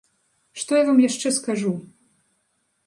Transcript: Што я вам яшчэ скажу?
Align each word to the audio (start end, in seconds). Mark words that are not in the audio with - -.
Што 0.61 0.71
я 0.81 0.87
вам 0.89 0.97
яшчэ 1.09 1.27
скажу? 1.39 1.73